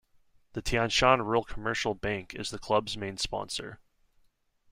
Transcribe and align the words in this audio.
The 0.53 0.63
Tianshan 0.63 1.19
Rural-Commercial 1.21 1.93
Bank 1.93 2.33
is 2.33 2.49
the 2.49 2.57
club's 2.57 2.97
main 2.97 3.17
sponsor. 3.17 3.79